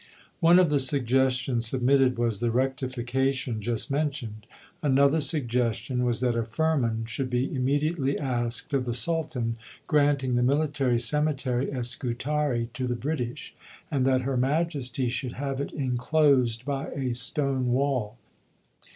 One 0.39 0.57
of 0.57 0.71
the 0.71 0.79
suggestions 0.79 1.67
submitted 1.67 2.17
was 2.17 2.39
the 2.39 2.49
rectification 2.49 3.61
just 3.61 3.91
mentioned. 3.91 4.47
Another 4.81 5.19
suggestion 5.19 6.03
was 6.05 6.21
that 6.21 6.35
a 6.35 6.43
Firman 6.43 7.05
should 7.05 7.29
be 7.29 7.53
immediately 7.53 8.17
asked 8.17 8.73
of 8.73 8.85
the 8.85 8.95
Sultan 8.95 9.57
granting 9.85 10.33
the 10.33 10.41
military 10.41 10.97
cemetery 10.99 11.71
at 11.71 11.85
Scutari 11.85 12.71
to 12.73 12.87
the 12.87 12.95
British, 12.95 13.53
and 13.91 14.03
that 14.07 14.21
Her 14.21 14.37
Majesty 14.37 15.07
should 15.07 15.33
have 15.33 15.61
it 15.61 15.71
enclosed 15.71 16.65
by 16.65 16.87
a 16.87 17.13
stone 17.13 17.67
wall. 17.71 18.17